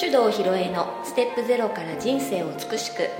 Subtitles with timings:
[0.00, 3.10] 手動ひろえのステップゼロから人生を美しく。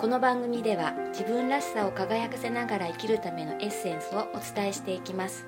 [0.00, 5.46] この番組では自分らしさを輝かせながら生きるためのエッセンスをお伝えしていきます。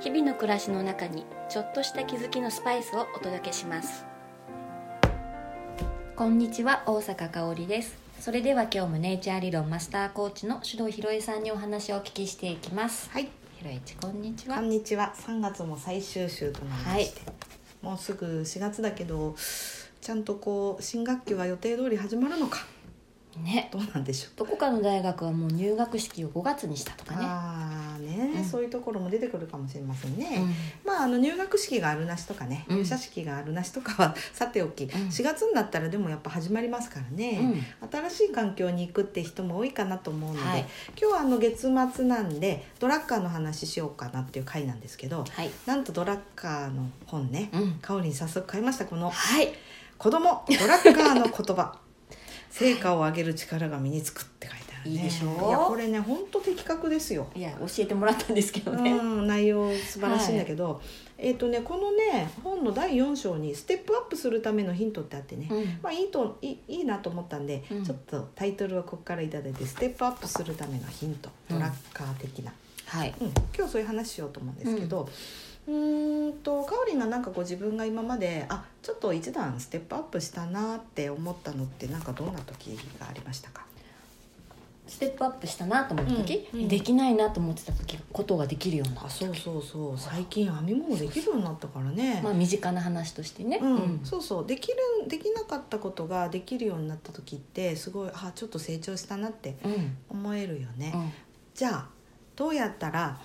[0.00, 4.06] 日々の暮らしの中にちょっとした気づきのスパイスをお届けします。
[6.16, 7.94] こんにちは大阪香織です。
[8.18, 13.10] それでは今日もネイチャー理論マスターコーチの手動ひろえさんにお話をお聞きしていきます。
[13.10, 14.56] はい、ひろえちこんにちは。
[14.56, 15.12] こんにちは。
[15.18, 17.20] 3月も最終週となりまして、
[17.82, 19.34] もうすぐ4月だけど、
[20.02, 22.58] ちゃんとこう新学期は予定通り始まるのか、
[23.40, 23.70] ね。
[23.72, 24.32] どうなんでしょう。
[24.36, 27.18] どこかの大学はもう入学式を5月にしたとかね。
[27.22, 28.44] ああね、うん。
[28.44, 30.38] そういうところも出てくるかもしれませんね。
[30.38, 30.54] うん。
[30.84, 32.76] まああの入学式があるなしとかね、うん。
[32.78, 34.88] 入社式があるなしとかは さておき、ん。
[34.88, 37.64] 4月になったらでもやっぱ始まりますからね。
[37.92, 40.66] 新しい環境に行くって人も多いかなと思うので、はい。
[41.00, 45.50] 今日はあの月末なんでドラッカーの話しようかなっていう回なんですけど、はい。
[45.64, 47.72] なんとドラッカーの本ね、うん。
[47.74, 48.86] かおりに早速買いました。
[48.86, 49.52] このはい
[50.02, 51.78] 「子供ドラッカーの言葉。
[52.50, 54.96] 成果を上げる力が身につく」って書いてあるね。
[54.96, 55.30] いいでしょ？
[55.30, 60.82] ういやこれね本当的確ですよ、いや教えてもらったんですけどね、うん、内容素晴らしいんだけど、
[61.18, 65.78] えっ、とねこのね本の第4章にステップアップするためのヒントってあってね、うん。
[65.80, 67.84] まあいいといいいいなと思ったんで、うん。
[67.84, 71.30] ちょっとタイトルはここからいただいてステップアップするためのヒント。
[71.48, 72.52] ドラッカー的な、
[72.86, 73.14] はい。
[73.20, 75.08] うん、今日そういう話しようと思うんですけど、
[75.68, 83.64] うーんとかおりんがなんかこう自分が今まであちょっと一段ステップアップしたなって思ったのってなんかどんな時がありましたか？
[84.84, 86.68] ステップアップしたなと思った時、うんうん。
[86.68, 89.98] できないなと思ってた時ことができるようになったあそうそうそう。
[89.98, 92.20] 最近編み物できるようになったからね。
[92.22, 94.00] まあ身近な話としてね、うん。
[94.02, 94.46] そうそう。
[94.46, 94.76] できる
[95.08, 99.96] できなかったことができるようになった時ってすごいあちょっと成長したなってうんうん。
[100.10, 101.12] 思えるよね、うん。
[101.54, 101.88] じゃあ
[102.34, 103.18] どうやったら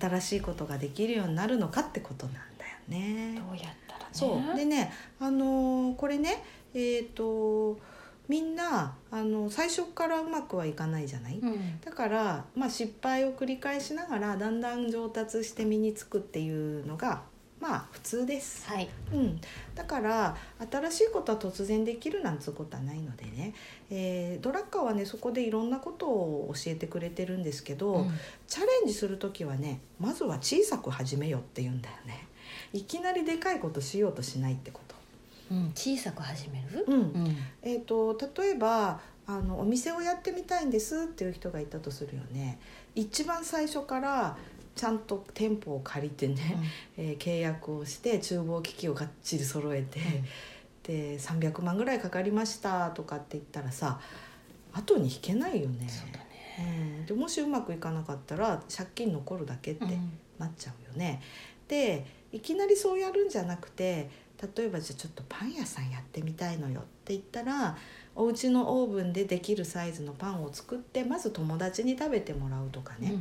[0.00, 2.44] 新しいことができるようになるのかってことなんだよ
[2.88, 3.34] ね。
[3.36, 4.06] どうやったらね。
[4.12, 4.56] そう。
[4.56, 6.42] でね、あのーこれね
[6.74, 7.78] えっ、と
[8.28, 11.80] みんなあの最初からうまくはいかないじゃない、うん。
[11.80, 17.22] だから、まあ、失敗を繰り返しながらだんだん上達して身につくっていうのが
[17.64, 18.68] まあ普通です。
[18.68, 18.90] はい。
[19.10, 19.40] うん、
[19.74, 20.36] だから
[20.70, 23.54] 新しいことは突然できるなんつうことはないのでね、
[23.90, 28.10] えードラッカーはねそこでいろんなことを教えてくれてるんですけど、うん。
[28.46, 32.28] チャレンジする時はねまずは小さく始めよって言うんだよね。
[32.74, 34.94] いきなりでかいことしようとしないってこと。
[35.52, 35.72] うん。
[35.74, 36.84] 小さく始める？
[36.86, 36.94] うん。
[36.94, 37.36] うん。
[37.62, 42.58] えー、と例えばあのお店をやってみたいんですっていう人がいたとするよね。
[42.94, 44.36] 一番最初から
[44.74, 46.56] ちゃんと店舗を借りてね、
[46.96, 50.00] えー契約をして厨房機器をがっちり揃えて、
[50.82, 54.00] で300万ぐらいかかりましたとかって言ったらさ
[54.72, 55.86] 後に引けないよね。
[55.86, 55.90] ね
[57.00, 61.22] うん、でもしうまくいかなかったら借金残るだけってうんなっちゃうよね。
[61.68, 64.10] でいきなりそうやるんじゃなくて
[64.56, 67.76] 例えばじゃあちょっとパン屋さんやってみたいのよって言ったら
[68.14, 73.14] お家のオーブンでできるサイズのパンを作ってまず友達に食べてもらうとかね。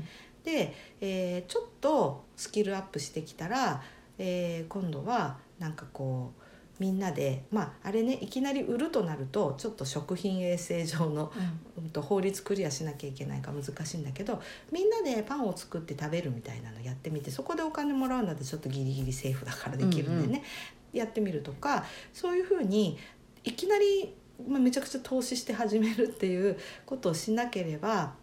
[0.44, 3.82] で、えーちょっとスキルアップしてきたら、
[4.18, 6.44] えー今度はなんかこう
[6.80, 11.32] みんなでまああれねいきなり売るとなるとちょっと食品衛生上の、
[11.78, 20.44] うん、と法律クリアしなきゃいけないから難しいんだけどみんなでパンを作って食べるみたいなのやってみてそこでお金もらうんだってちょっとギリギリセーフだからできるんでね、
[20.92, 22.98] やってみるとかそういうふうに
[23.44, 24.14] いきなり、
[24.48, 28.14] まあ、めちゃくちゃ投資して始めるっていうことをしなければ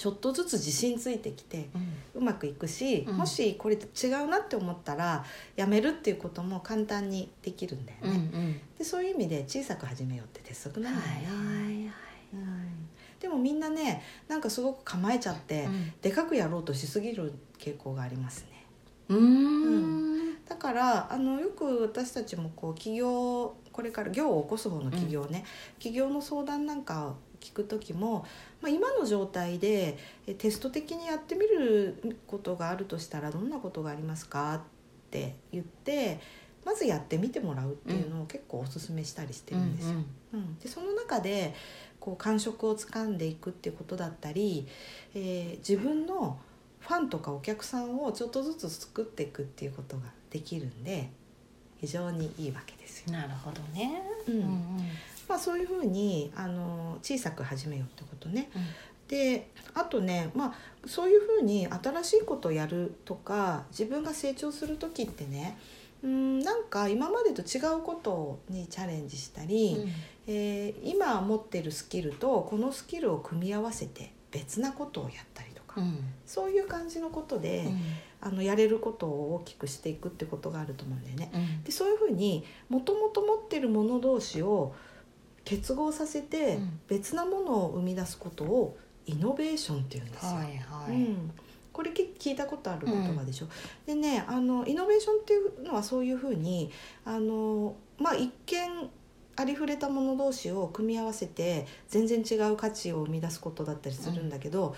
[0.00, 1.68] ちょっとずつ自信ついてきて
[2.14, 3.16] うまくいくし、うん。
[3.18, 8.18] もしこれ違うなって思ったらやめるっていうことも簡単にできるんだようんうね。
[8.18, 8.60] ん。
[8.78, 11.26] でそういう意味で小さく始めようって鉄則なんだよね。
[11.26, 11.92] はいはい
[12.32, 12.88] うん。
[13.20, 15.68] でもみんなねなんかすごく構えちゃって、
[16.00, 18.64] でかくやろうとしすぎる傾向がありますね。
[19.10, 19.18] うん。
[19.18, 19.82] うん。
[19.82, 19.89] だ
[20.70, 25.44] からあのよく私たちもこう起業これから業を起こす方の起業ね、
[25.78, 28.26] 起業の相談なんかを聞く時も、
[28.60, 34.60] まあ、今の状態でえテスト的にやってみることがあるとしたらどんなことがありますかっ
[35.10, 36.20] て言って
[36.64, 39.96] まずやってみてもらうっていうのを結構おすすめしたりしてるんですよ。
[40.34, 41.54] うん、でその中で
[41.98, 44.66] こう感触をつかんでいくっていうことだったり、
[45.14, 46.38] えー自分の
[46.80, 51.10] ファンとかお客さんをちょっとずつ作っていくっていうことができるんで
[51.80, 53.12] 非常にいいわけですよ。
[53.12, 54.02] なるほどね。
[54.28, 54.34] うん。
[54.34, 54.50] うんうん。
[55.28, 58.50] まあ、そういうふうにあの小さく始めようってことね。
[58.54, 58.62] うん。
[59.08, 60.54] であとね、まあ、
[60.86, 65.58] そういうふうに新しいことをやるとか自分が成長する時ってね
[66.04, 69.84] うんなんか今までと違うことにチャレンジしたり、
[70.28, 75.98] えー今持ってるスキルとこのスキルを組み合わせて別なことをやったりとか、うん。
[76.24, 77.68] そういう感じのことで、
[78.20, 81.30] あのやれることを大きくしていくってことがあると思うんだよね。
[81.34, 84.74] うんでそういうふうにもともと持ってるもの同士を
[85.44, 88.76] 結合させてうん別なものを生み出すことを
[89.06, 90.32] イノベーションっていうんですよ。
[90.32, 91.32] はいはい、うん、
[91.72, 93.46] これき聞いたことある言葉でしょ。
[93.86, 96.70] でねあのイノベーションっていうのはそういうふうに
[97.04, 98.90] あの、まあ、一見
[99.36, 104.76] ありふれたもの同士を組み合わせて全然違う価値を生み出すことだったりするんだけど、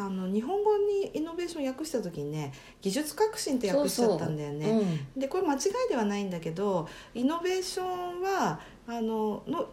[0.00, 5.06] あの日本語にイノベーション訳した時にね技術革新って訳しちゃったんだよね。
[5.14, 5.60] でこれ間違い
[5.90, 9.68] ではないんだけどイノベーションはあのの、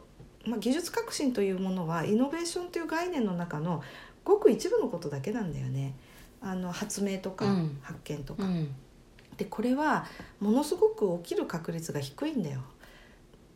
[0.45, 3.81] まあ、技術革新というものはイノベーションという概念の中の
[4.25, 5.95] ごく一部のことだけなんだよね。
[6.41, 8.75] あの発明とかうん発見とか、うんうん
[9.37, 10.07] でこれは
[10.39, 12.61] ものすごく起きる確率が低いんだよ。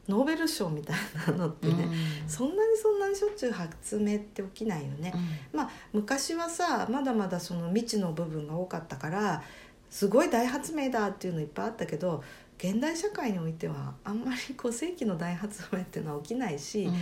[0.08, 0.96] ノーベル賞みたい
[1.28, 1.92] なのってね、うん
[2.28, 5.14] そんなにそんなにしょっちゅう発明って起きないよね。
[5.54, 9.44] まあ昔はさまだまだその未知の部分が多かったから
[9.90, 12.24] すごい大発明だっていうのいっぱいあったけど
[12.58, 16.94] 現代社会においてはあんまりこう世紀の大発明っていうのは起きないし、うん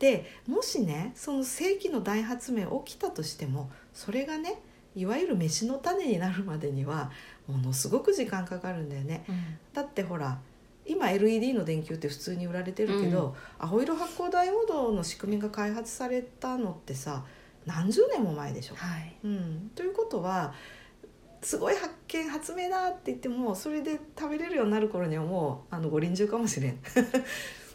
[0.00, 4.54] でもしねその世紀の大発明起きたとしてもそれがね
[4.96, 7.10] いわゆる飯の種になるまでには
[7.46, 9.24] ものすごく時間かかるんだよね。
[9.28, 10.38] うんだってほら
[10.86, 17.24] 今 LED の電球って普通に売られてるけど、青色発光ダイオードの仕組みが開発されたのってさ
[17.66, 18.74] 何十年も前でしょ。
[18.74, 19.14] はい。
[19.24, 20.54] うん、ということは
[21.42, 26.78] すごい発見発明だって言ってもそれで食べれるようになる頃にはもうあの五輪中かもしれん、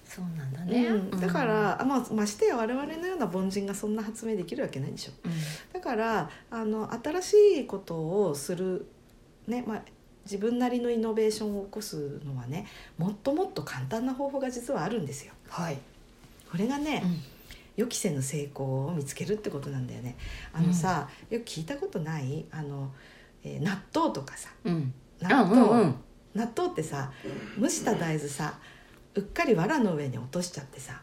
[0.05, 5.11] そうなんだね、うん、だから、あまあ、ましてや我々のような凡人がそんな発明できるわけないでしょ。
[5.23, 5.31] うん。
[5.73, 7.95] だからあの新しいこと
[8.27, 8.87] をする
[9.47, 9.81] ねまあ
[10.25, 12.68] 自分なりのイノベーションを起こすのはね
[12.98, 15.33] もっともっと簡単な方法が実はあるんですよ。
[15.50, 15.77] はい、
[16.51, 17.19] これがね、うん。
[17.77, 20.16] 予期せぬ成功を見つけるってことなんだよね。
[20.54, 22.92] あのさ、よく聞いたことないあの、
[23.44, 24.50] えー納豆とかさ。
[24.63, 25.95] うん、納豆、あうんうん
[26.36, 27.12] 納豆ってさ
[27.60, 28.60] 蒸した大豆さ
[29.16, 31.01] うっかり藁の上に落としちゃってさ、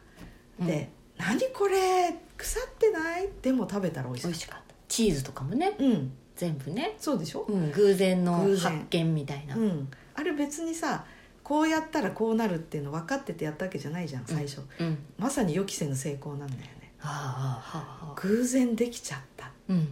[0.61, 4.75] で「何これ腐ってない?」でも食べたら美味しい美味しかった。
[4.89, 5.75] チーズとかもね。
[5.79, 11.05] うん全部ね、そうでしょ、うん、偶然の発見みたいな、うん、あれ別にさ
[11.43, 14.99] こうやったらこうなるっていうの分かっててやったわけじゃないじゃん最初、うん。
[15.19, 16.93] まさに予期せぬ成功なんだよね。
[16.99, 19.47] はあ偶然できちゃった。
[19.47, 19.89] っうん。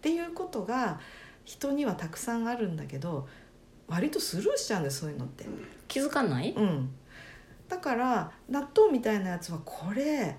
[0.00, 0.98] ていうことが
[1.44, 3.28] 人にはたくさんあるんだけど
[3.86, 5.44] 割とスルーしちゃうんだよそういうのって。
[5.88, 6.90] 気づかない、うん。
[7.68, 10.36] だから納豆みたいなやつはこれえ？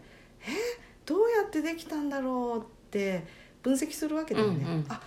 [1.05, 3.23] どうやってできたんだろうって
[3.61, 4.85] 分析するわけだよね、うんうん。
[4.89, 4.99] あ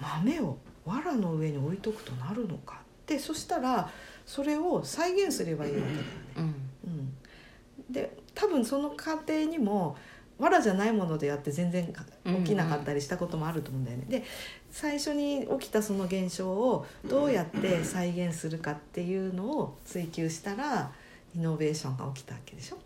[0.00, 3.90] 豆を藁の上に置いとくとなるのかってそしたら
[4.26, 6.02] それを再現すればいいわけだよね、
[6.36, 6.44] うん。
[6.44, 9.96] うん、で多分その過程にも
[10.38, 11.92] 藁じゃないものでやって全然
[12.24, 14.06] 起きなかったりしたこともあると思うんだよね。
[14.08, 14.24] で
[14.70, 20.92] 最初に起きたその現象をどうやって再現するかっていうのを追求したら
[21.34, 22.78] イノベーションが起きたわけでしょ。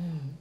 [0.00, 0.38] うん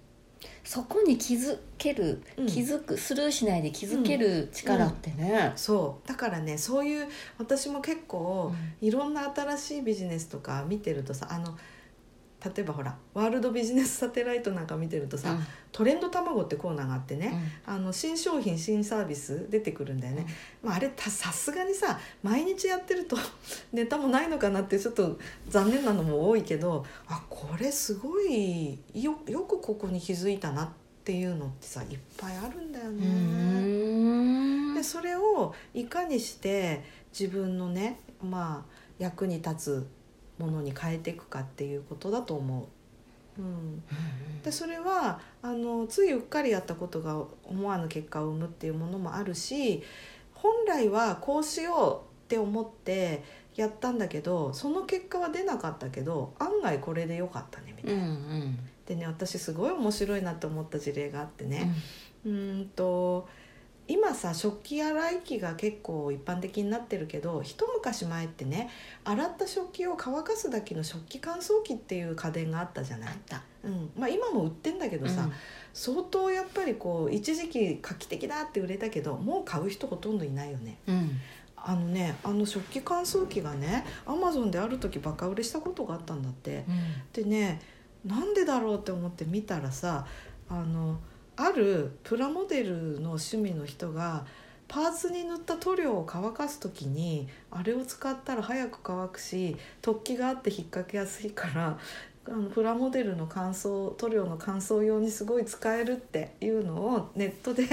[0.64, 2.48] そこに気づける、うん。
[2.48, 6.08] 気づくスルーしないで気づける力ってね、そう。
[6.08, 7.08] だからねそういう
[7.38, 8.88] 私も結構うん。
[8.88, 11.58] いろんな新しいビジネスとか見てるとさあの
[12.44, 15.36] 例えばほらワールドビジネスサテライトなんか見てるとさ、
[15.72, 17.34] トレンド卵ってコーナーがあってね、
[17.66, 20.28] あの新商品新サービス出てくるんだよね、
[20.62, 23.18] まあ、あれたさすがにさ毎日やってると
[23.74, 25.18] ネタもないのかなってちょっと
[25.50, 30.70] 残念なのも多いけどあこれすごいよよくここに気づいたなっ
[31.04, 33.08] ていうのってさいっぱいあるんだようね。
[33.08, 34.76] ん。
[34.76, 36.84] でそれをいかにして
[37.18, 39.88] 自分のねまあ役に立つ
[40.38, 42.66] ものに変えていくかっていうことだと思う。
[43.40, 43.84] うん、
[44.44, 49.84] でそれはあのついうっかりやったことが思わぬ結果を生むっていうものもあるし
[50.34, 53.24] 本来はこうしようって思って
[53.56, 58.14] やったんだけどその結果は出なかったけど案外これでよかったねみたうんういな。
[58.46, 58.60] ん。
[58.88, 61.72] でね私すごい面白いなって思った事例があってね、
[62.26, 63.28] うーんと
[63.88, 68.70] 今さ食器洗い機が結構一般的になってるけど一昔前ってね
[69.06, 73.10] 洗った食器を乾かすだけの食器乾燥機っていう家電があったじゃない？
[73.64, 73.92] うん。
[73.98, 75.30] まあ、今も売ってんだけどさ、
[75.74, 80.78] 相当やっぱりこう一時期画期的だって売れたけどもう買う人ほとんどいないよね。
[80.88, 80.96] うん。
[80.96, 81.12] うん
[81.60, 86.64] あのねあの食器乾燥機がねアマゾンである時バカ売れしたことがあったんだって。
[87.12, 87.60] でね
[88.06, 90.06] なんでだろうって思って見たらさ
[90.48, 91.00] あの
[91.38, 94.26] あるプラモデルの趣味の人が
[94.68, 101.78] パーツに塗った塗料を乾かす時にあれを使ったら早く乾くし突起があって引っ掛けやすいから
[102.28, 107.64] あのプラモデルの乾燥塗料の乾燥用にすごい使えるっていうのをネットで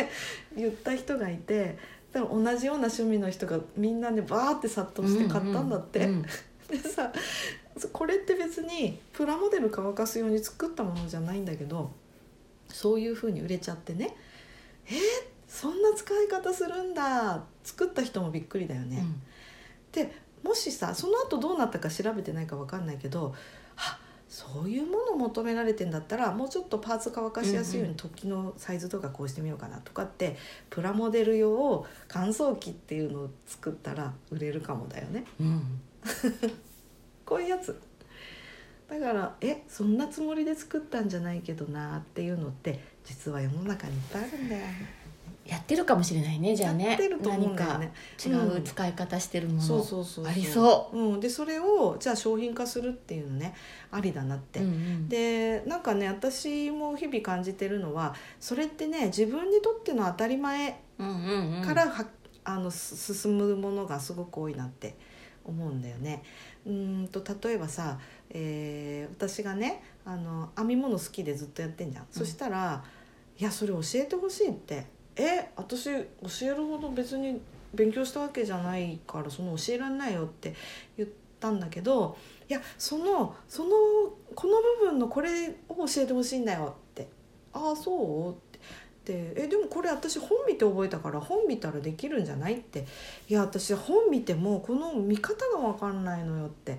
[0.57, 1.77] 言った人がいて
[2.13, 6.23] だから同じような趣味の人がみんなでバーって殺到して買ったんだって、うんうん。
[6.71, 7.13] でさ
[7.93, 11.91] これって別にプラモデル乾かすように作ったものじゃないんだけど
[12.75, 14.17] そういう風に売れちゃってね。
[14.87, 17.45] えーそんな使い方するんだ。
[17.63, 19.05] 作った人もびっくりだよね。
[19.93, 20.11] で
[20.43, 23.33] もしさその後どうなったか調べてないか分かんないけど
[23.77, 30.37] あそういうものを求められてんだったらもうちょっとパーツ乾かしやすいように突起のサイズとかこうしてみようかなとかって
[30.71, 35.25] プラモデル用乾燥機っていうのを作ったら売れるかもだよね。
[35.41, 35.81] うん。
[37.25, 37.81] こういうやつ
[38.89, 44.63] だからえそんなつもりで作ったんじゃないけどなっていうのって実は世の中にいっぱいあるんだよ。
[45.47, 46.89] やってるかもしれないねじゃあね。
[46.89, 47.93] やってると思うんだよね。
[48.25, 50.33] 違う使い方してるもの、そうそうそうそう。
[50.33, 51.17] ありそう。
[51.17, 53.55] ん、でそれをじゃあ商品化するっていうのね
[53.91, 55.09] ありだなって、うんうん。
[55.09, 61.63] でなんかね私も日々感じてるのはそれってね自分にとっての当たり前うんうんうん。
[61.63, 62.07] からは、
[62.45, 64.97] あのす進むものがすごく多いなって
[65.45, 66.23] 思うんだよね。
[66.65, 67.99] うーんと例えばさ、
[68.35, 72.85] えー私がねあの編み物好きでずっとやってんじゃん、そしたら
[73.39, 74.85] 「いやそれ教えてほしい」って
[75.17, 76.01] 「え私教
[76.43, 77.41] えるほど別に
[77.73, 80.55] 勉強したわけじゃないからその教えられないよ」って
[80.97, 81.09] 言っ
[81.41, 82.17] たんだけど
[82.49, 83.71] 「いやそのその
[84.35, 87.09] この部分のこれを教えてほしいんだよ」って
[87.55, 88.55] 「ああそう?」って。
[89.05, 92.55] でえでもこれ私本見て覚えたから本見たらできるんじゃない？
[92.55, 92.87] って
[93.29, 96.79] いや私本見てもこの見方が分かんないのよって。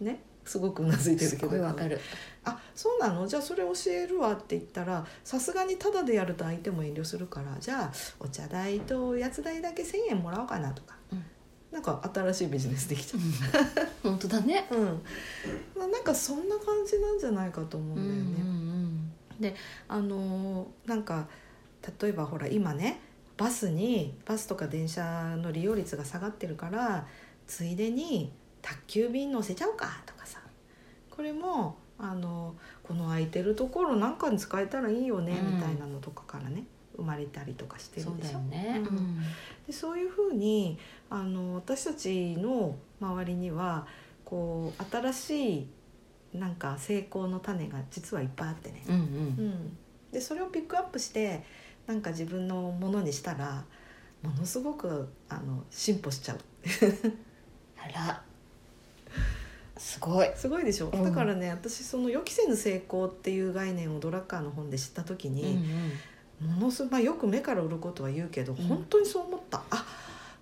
[0.00, 1.98] ねすごくうなずいてるすけどわかる。
[2.44, 3.26] あそうなの？
[3.26, 11.24] じゃあそれ教えるわって言ったらさすがにタダでやると相手も遠慮するからじゃあお茶代とおやつ代だけ1,000円もらおうかなとか、うん。
[11.70, 13.18] なんか新しいビジネスできちゃ
[14.02, 14.66] 本当だね。
[14.70, 15.02] う、うん
[15.76, 19.50] ななんかそんな感じなんじゃないかと思うんだよね。
[19.50, 19.54] うん
[19.88, 21.28] あのーなんか
[22.00, 23.00] 例えばほら今ね
[23.36, 27.06] バスにバスとか電車の利用率が下がってるから
[27.46, 28.32] ついでに
[28.62, 30.13] 宅急便乗せちゃおうかとか。
[30.13, 30.13] さ
[31.14, 35.56] これもあのこの空いてるところなんかに使えたらいいよね、うん。
[35.56, 36.64] みたいなのとかからね
[36.96, 38.32] 生まれたりとかしてるでしょ？
[38.32, 39.18] よね、ううんん。
[39.66, 40.78] でそういうふうに
[41.10, 43.86] あの私たちの周りには
[44.24, 45.68] こう新しい
[46.34, 48.82] なんか成功の種が実はいっぱいあってね。
[48.88, 49.00] うんうん。
[49.00, 49.76] うん、
[50.10, 51.44] でそれをピックアップして
[51.86, 53.64] なんか自分のものにしたら
[54.22, 56.38] ものすごくあの進歩しちゃう。
[57.78, 58.22] あら
[59.76, 60.30] すごい。
[60.36, 61.04] すごいでしょ、うん。
[61.04, 66.46] だからね私その予期せぬ成功っていう概念をドラッカーの本で知った時うんうに、ん。
[66.46, 68.56] ものすごい、まあ、よく目から売ることは言うけど、ん。
[68.56, 69.62] 本当にそう思った。
[69.70, 69.86] あ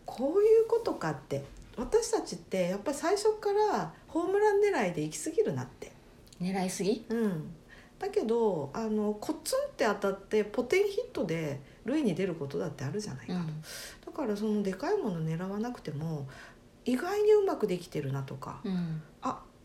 [0.05, 1.45] こういうことかって。
[1.79, 5.91] 私たちってやっぱり最初からホームラン狙いで行き過ぎるなって。
[6.39, 7.07] 狙いすぎ？
[7.09, 7.55] うん、
[7.99, 13.35] だけどあのコツンって当たってポテンヒットで塁に出ることだってあるじゃないか
[14.05, 16.29] と、だからそのでかいもの狙わなくても
[16.85, 18.73] 意外にうまくできてるなとか、うん。
[18.73, 19.12] あ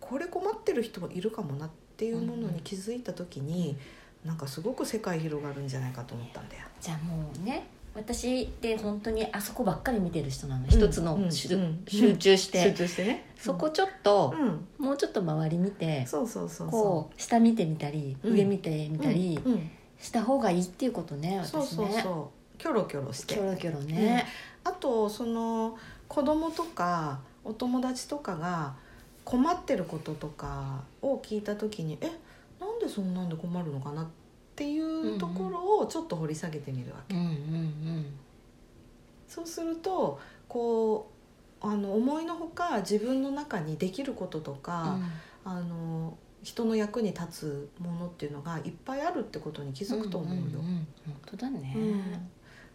[0.10, 3.76] これ困ってる人がいるかもなっていうものに気づいた時に、
[4.26, 6.64] なんかすごく世界広がるんじゃないかと思ったんだよ。
[6.80, 11.58] じゃあもうね私って本当にあそこばっかり見てる人なの一つのうん集
[12.18, 13.26] 中して、集中してね。
[13.38, 14.34] そこちょっと
[14.80, 19.00] う、ん、もうちょっと周り見てそうそうそうそこう下見てみたり、うん上見てみう。
[19.00, 22.58] たりうんうんした方がいいっていうことね私そうねそうそう。
[22.60, 23.40] キョロキョロしてキ。
[23.40, 24.26] ョロキョロね、
[24.64, 25.76] あとその
[26.08, 28.76] 子供とかお友達とかが
[29.28, 32.10] 困ってることとかを聞いた時にえ
[32.62, 34.08] なんでそんなんで困るのかなっ
[34.56, 38.06] ていうところをちょっと掘り下げてみるわけ、うん、うんうん。
[39.28, 40.18] そうすると
[40.48, 41.12] こ
[41.62, 44.98] うあの思いのほか自分の中にできることとか、
[45.44, 50.42] あの人の役に立つものっていうのがいっぱいあるってことに気づくと思うよ。
[50.42, 50.88] んんん。
[51.06, 52.30] 本当だね、うん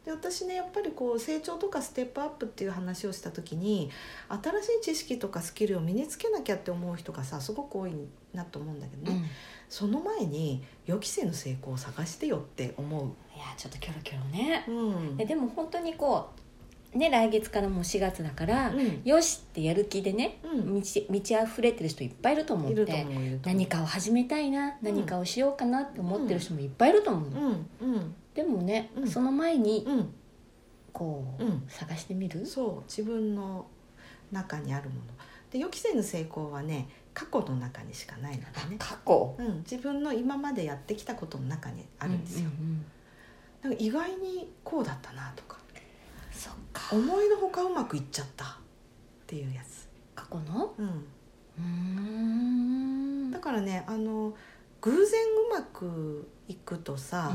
[0.04, 3.90] で私ねやっぱりこう成長とかステップアップっていう話をした時に
[4.28, 7.92] 新しい知識とかスキルを身につけなきゃって思う人がさすごく多い
[8.34, 9.24] なと思うんだけどね、うん。
[9.24, 9.28] い
[9.68, 14.64] その前に予期せぬ成功を探してよって思やちょっとキョロキョロね。
[14.68, 14.72] う。
[14.72, 15.16] うん。
[15.18, 16.41] えでも本当にこう
[16.94, 19.02] ね来月からもう4月だから、うん。
[19.04, 20.74] よしってやる気でね、うん。
[20.74, 23.40] 満ち満ち溢れてる人いっぱいいると思っいるとて思ういると思う。
[23.44, 27.30] 何かを始めたいな何かをしようかなって思ってる人もいっぱいいると思う。
[27.30, 27.66] の、うん。
[27.94, 28.14] うん。
[28.34, 29.08] でもね、うん。
[29.08, 30.14] その前にうん。
[30.92, 31.64] こう、うん。
[31.68, 32.44] 探してみる？
[32.44, 33.66] そう自分の
[34.30, 35.02] 中にあるもの。
[35.50, 39.34] で予期せぬ成功はね過去の中にしかないのでね、過去？
[39.38, 42.84] うん、自分の今までやってきたことの中にあるんですよ、うんうんうん。
[43.62, 45.58] なんか意外にこうだったなとか
[46.32, 46.94] そっか。
[46.94, 48.48] 思いのほかうまくいっちゃったっ
[49.26, 50.74] ていうやつ、過去の？
[50.78, 51.62] うん、うー
[53.28, 53.30] ん。
[53.30, 54.34] だからねあの
[54.80, 57.32] 偶然うまくいくとさ、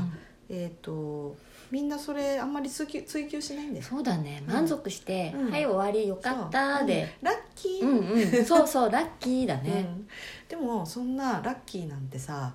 [0.48, 1.36] えっ、と
[1.70, 4.42] みんなそれあんまり追求追求しないんですそうだね。
[4.46, 4.52] うん。
[4.52, 5.50] 満足して「うん。
[5.50, 7.16] はい終わりよかった」で。
[7.22, 8.44] ラッキー、うんうん。
[8.44, 10.06] そうそうラッキーだうねん。
[10.48, 12.54] でもそんなラッキーなんてさ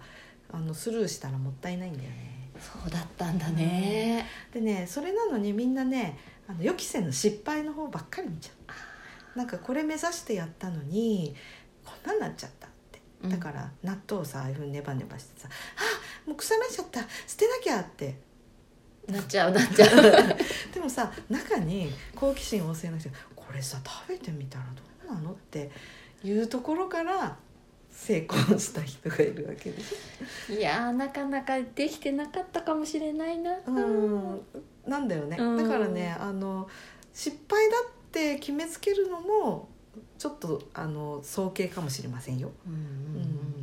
[0.51, 2.49] あのスルーしたらもったいないんだよね。
[2.59, 4.25] そうだったんだね。
[4.53, 8.51] でねそれなのにみんなねあの予期せぬ失敗の方ばっかり見ちゃ
[9.35, 9.37] う。
[9.37, 11.35] なんかこれ目指してやったのに
[11.83, 13.01] こんなんなっちゃったって。
[13.23, 13.29] うん。
[13.29, 15.49] だから納豆をさああいうふうにネバネバしてさ
[16.27, 17.01] 「あもう腐らしちゃった。
[17.27, 18.15] 捨てなきゃ」って。
[19.07, 20.01] なっちゃうなっちゃう。
[20.73, 25.71] でもさ中に好奇心旺盛な人が「これさ食べてみたらどうなの?」って
[26.23, 27.37] いうところから
[27.91, 29.95] 成功した人がいるわけでし
[30.49, 33.51] いやーなかなかできてなかったかもしれないな。
[33.51, 33.61] ょ。
[33.67, 34.41] うん
[34.87, 35.37] なんだよね。
[35.39, 35.57] うん。
[35.57, 36.67] だからねあの
[37.13, 39.69] 失敗だって決めつけるのも
[40.17, 42.51] ちょっとあの早計かもしれませんよ。
[42.65, 43.53] うんうんうん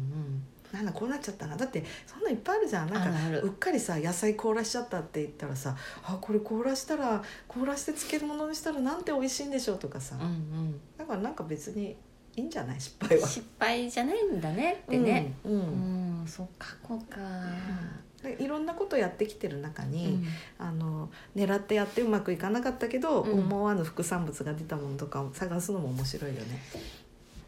[0.72, 1.56] なんだこうなっちゃったな。
[1.56, 2.92] だってそんなんいっぱいあるじゃん。
[2.92, 10.80] なんかうっかりさ野菜凍らしちゃったって言ったらさあこれ凍らしたら凍らして漬物にしたらなんて美味しいんでしょうとかさ、うんうん。
[10.96, 11.96] だからなんか別に
[12.36, 12.80] いいんじゃない？
[12.80, 13.26] 失敗は。
[13.28, 15.32] 失敗じゃないんだねってね。
[15.44, 17.18] うんううんんそうかこうか。
[18.22, 20.26] でいろんなことやってきてる中うに、ん。
[20.58, 23.40] あの狙ってやってうまくいかなかったけど、うん。
[23.40, 26.60] 思わぬ副産物が出たものとかを探すのも面白いよね。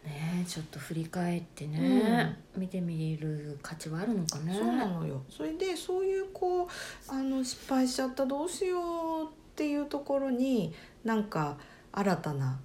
[0.04, 2.36] ねえちょっと振り返ってね。
[2.56, 4.52] 見てみる価値はあるのかね。
[4.52, 5.22] そうなのよ。
[5.30, 6.68] それでそういうこう
[7.06, 8.80] あの失敗しちゃったどうしよ
[9.22, 10.74] うっていうところに
[11.04, 11.56] なんか
[11.92, 12.58] 新たな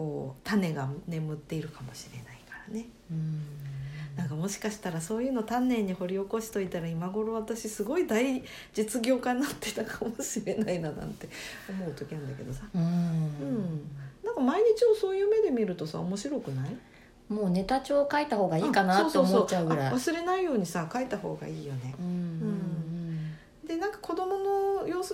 [0.00, 2.86] こう種が眠っているかもしれないからね。
[3.10, 3.42] うん。
[4.16, 8.42] なんかもしかしたらそういうの丹念に掘り起こしといたら今頃私すごい大
[8.72, 11.28] 実業家になってたかもしれないななんて
[11.68, 12.62] 思う時なんだけどさ。
[12.74, 12.82] うん。
[12.82, 13.90] うん。
[14.24, 16.74] なんか毎日をそういう目で見るとさ面白くない？
[17.28, 19.88] もうネタ帳書いた方がいいかなって思っちゃうぐらい。
[19.88, 21.94] あ忘れないようにさ書いた方がいいよね。
[21.98, 23.36] うんうん
[23.68, 24.38] でなんか子供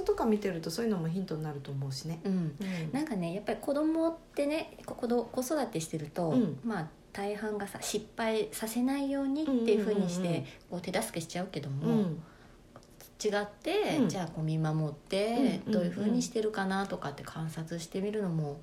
[0.00, 2.57] の様子とか見てるとそういうのもヒントになると思うしね、うん。
[2.93, 6.59] なんかねやっぱり子供ってねこ子ど子育てしてると、うん。
[6.65, 10.37] まあ大半がさ失敗させないようにっていうふうにしうんうんうん。
[10.37, 12.23] うんてこう手助けしちゃうけどうも、ん。
[13.25, 14.09] 違って、うん。
[14.09, 18.61] じゃあこう見守って、うんどういうふうにしてるかなとかって観察してみるのも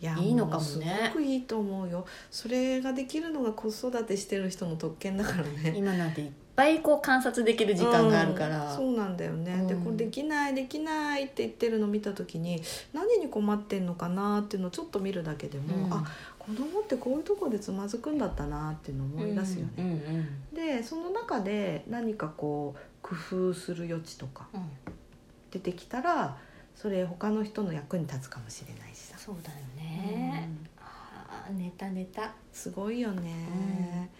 [0.00, 0.64] いやいいのかもね。
[0.64, 0.78] うす
[1.10, 2.06] ごくいいと思うよ。
[2.30, 5.74] それができるのが子育てしてる人の特権だからね。
[5.76, 9.84] 今なんていっぱいこう観察できる時間があるから、うんそうなんだよね、でうん。
[9.84, 12.62] これできないできないって言ってるの見た時に
[12.94, 15.92] 何に困ってんのかなっていうのをちょっと見るだけでも、うん。
[15.92, 16.04] あ
[16.38, 19.72] 子供ってこういうとこでつまずくんだったなっていうのを思い出すよね。
[19.78, 23.14] うんうんでその中で何かこう工
[23.50, 24.62] 夫する余地とかうん。
[25.50, 26.38] 出てきたら
[26.74, 29.18] それ他の人の役に立つかもしれないしさ。
[29.18, 30.84] そうだよね、うん。
[30.84, 32.32] ああネタネタ。
[32.52, 34.10] すごいよね、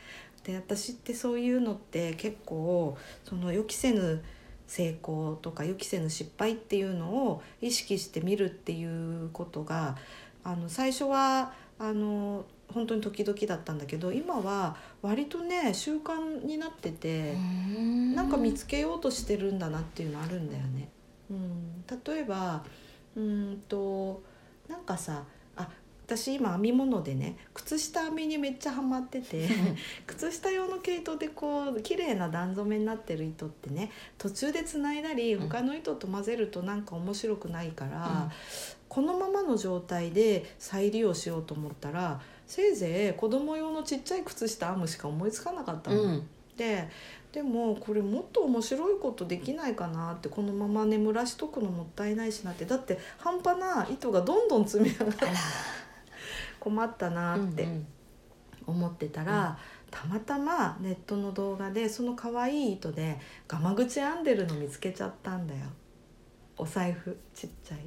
[0.47, 4.23] で私ってそういうのって結構その予期せぬ
[4.69, 9.97] 成功とか予期せぬ失敗っていうのを意識してみるっていうことが
[10.45, 17.35] あの最初はあの本当に時々だったんだけど今は割とね習慣になってて、
[18.15, 20.89] なんか見つけようとしてるんだなっていうのあるんだよね。
[21.31, 22.65] うん、例えば
[23.17, 24.23] うんと
[24.69, 25.25] なんかさ
[25.57, 25.69] あ
[26.07, 29.49] 私今編み物でね靴下編みにめっちゃハマってて
[30.07, 35.49] 靴下用の毛糸でこう綺麗な段染めになってる糸ってね途中でつないだりうん。
[35.49, 38.31] 他の糸と混ぜるとなんか面白くないから、うん。
[38.88, 46.03] このままの状態で再利用しようと思ったらせいぜい子供用のちっちゃい靴下編むしか思いつかなかったの。
[46.03, 46.29] うん。
[46.57, 46.88] で
[47.33, 52.64] でもこれもっと面白いことできないかなってこのまま眠らしとくのもったいないしなって。
[52.64, 55.27] だって半端な糸がどんどん積み上がって
[56.67, 57.87] 困ったなってうん
[58.67, 59.57] 思ってたら、
[59.93, 65.61] たまたまネットの動画でその可愛い糸でガマ口編んでるの見つけちゃったんだよ
[66.57, 67.79] お財布ちっちゃい。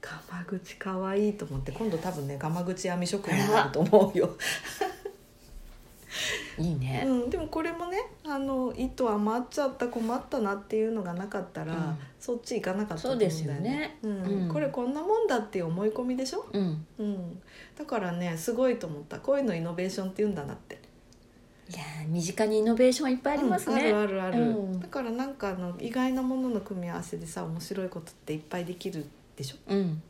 [0.00, 4.36] ガマ口可愛いと思って今度多分ねガマ口編み職人になると思うよ。
[6.62, 11.98] うんいいね、うん、でもこれもねあの糸余っちゃった困ったなっていうのがなかったら、うん。
[12.20, 13.98] そっち行かなかったと思うんだよね。
[14.02, 14.22] うん。
[14.22, 14.48] うん。
[14.48, 17.42] これこんなもんだっていう思い込みでしょ、うん、うん、
[17.76, 19.18] だからねすごいと思った。
[19.18, 20.80] こういうのイノベーションって言うんだなって。
[21.68, 24.80] いやー身近にイノベーションいっぱいありますね、うんあるあるある、うん。
[24.80, 29.56] だからなんかあの意外なものの組み合わせでさ面白いことっていっぱいできるでしょ？
[29.68, 30.02] うん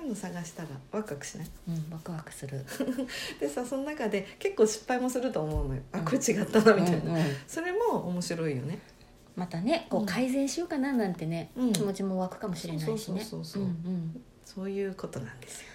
[0.00, 1.46] そういうの探したらワクワクしない？
[1.68, 2.64] うんワクワクする。
[3.38, 5.82] でさその中で結構失敗もすると思うのよ。
[5.92, 6.04] あうん。
[6.04, 8.78] これ違ったなみたいな、うんうんそれも面白いよね。
[9.36, 11.72] またねこう改善しようかななんてね、うん。
[11.72, 12.94] 気持ちも湧くかもしれないしね。
[12.94, 13.62] そうそうそうそう。
[13.62, 14.22] うんうん。
[14.44, 15.66] そういうことなんですよ。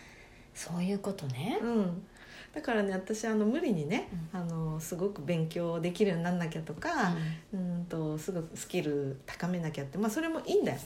[0.53, 1.59] そういうことね。
[1.61, 2.03] うん、
[2.56, 7.13] だからね私あの無理にね、あのすごく勉強できるようになんなきゃとか、
[7.54, 10.80] うん、とすぐスキル高めなきゃってまあそれもいいんだよ。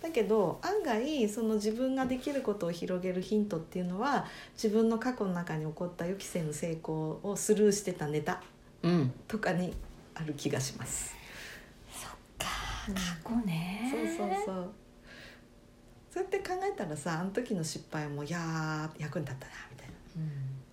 [0.00, 8.40] だけど案外その自分ができることを広げるヒントっていうのは自分の過去の中に起こった予期せぬ成功をスルーしてたネタ
[8.84, 9.12] うん。
[9.26, 9.74] とかに
[10.14, 11.16] ある気がします。
[11.92, 12.46] そっか。
[13.24, 13.92] 過去ね。
[14.16, 14.70] そうそうそう。
[16.12, 19.94] そうやって考えたらさあの時の失敗もいやー役に立ったなみたいな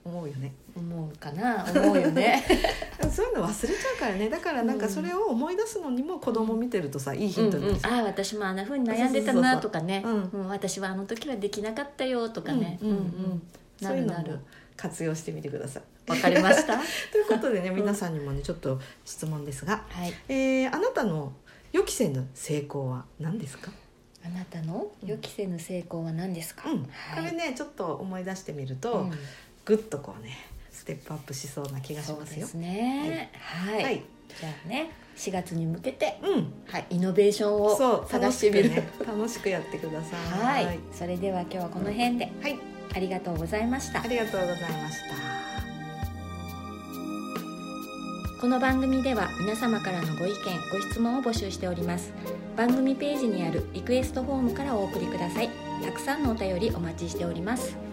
[0.06, 0.54] 思うよね。
[0.76, 1.66] 思うかな？
[1.76, 2.44] 思うよね。
[3.12, 4.30] そういうの忘れちゃうからね。
[4.30, 10.06] だからなんかそれを思い出すのにも子供見てるとさいいヒントになるしああ私もあんなふうに悩んでたなとかね。
[10.48, 12.78] 私はあの時はできなかったよとかね。
[12.82, 13.42] うんうんうん。
[13.82, 14.40] なそういうのもるなる
[14.78, 16.12] 活用してみてください。
[16.12, 16.78] わかりました？
[17.12, 20.14] ということでね皆さんにもねちょっと質問ですが、はい。
[20.30, 21.34] えーあなたの
[21.72, 23.70] 予期せぬ成功は何ですか、
[24.26, 26.78] あなたの予期せぬ成功は何ですか、うん。
[26.84, 27.20] はい。
[27.20, 29.12] これねちょっと思い出してみると、うん
[29.66, 30.38] ぐっとこうね
[30.72, 32.46] ステップアップしそうな気がしますよ。
[32.46, 32.54] です。
[32.54, 33.32] ね。
[33.34, 34.04] はい、はい。
[34.40, 36.54] じゃあね4月に向けて、うん。
[36.68, 40.66] はい、イノベーションを探してみる、楽しくね楽しくやってください。
[40.66, 42.60] はい、それでは今日はこの辺ではい、
[42.94, 44.02] ありがとうございました。
[44.02, 45.16] ありがとうございました。
[48.40, 50.36] この番組では皆様からのご意見
[50.72, 52.14] ご質問を募集しております。
[52.56, 55.50] 番組ページにあるリクエストフォームからお送りください。
[55.84, 57.85] たくさんのお便りお待ちしております